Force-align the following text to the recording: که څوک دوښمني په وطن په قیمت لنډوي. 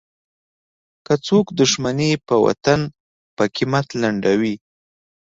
که 1.05 1.13
څوک 1.27 1.45
دوښمني 1.59 2.11
په 2.27 2.35
وطن 2.45 2.79
په 3.35 3.43
قیمت 3.55 3.87
لنډوي. 4.01 4.55